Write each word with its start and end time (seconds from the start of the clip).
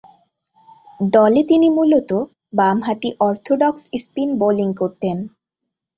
দলে 0.99 1.41
তিনি 1.43 1.67
মূলতঃ 1.69 2.19
বামহাতি 2.53 3.09
অর্থোডক্স 3.19 3.81
স্পিন 4.03 4.29
বোলিং 4.37 4.69
করতেন। 4.73 5.17